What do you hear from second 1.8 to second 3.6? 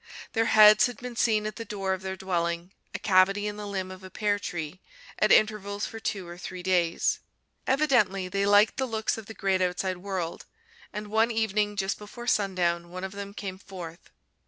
of their dwelling a cavity in